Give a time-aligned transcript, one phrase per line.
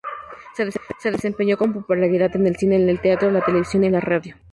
[0.97, 4.35] Se desempeñó con popularidad en el cine, el teatro, la televisión y la radio.